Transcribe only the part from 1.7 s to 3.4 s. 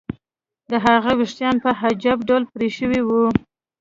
عجیب ډول پرې شوي وو